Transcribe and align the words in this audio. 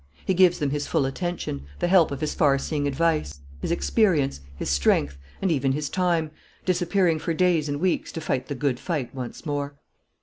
He 0.25 0.33
gives 0.33 0.57
them 0.57 0.71
his 0.71 0.87
full 0.87 1.05
attention, 1.05 1.67
the 1.77 1.87
help 1.87 2.09
of 2.09 2.21
his 2.21 2.33
far 2.33 2.57
seeing 2.57 2.87
advice, 2.87 3.39
his 3.59 3.69
experience, 3.69 4.39
his 4.55 4.67
strength, 4.67 5.15
and 5.43 5.51
even 5.51 5.73
his 5.73 5.89
time, 5.91 6.31
disappearing 6.65 7.19
for 7.19 7.35
days 7.35 7.69
and 7.69 7.79
weeks 7.79 8.11
to 8.13 8.19
fight 8.21 8.47
the 8.47 8.55
good 8.55 8.79
fight 8.79 9.13
once 9.13 9.45
more. 9.45 9.75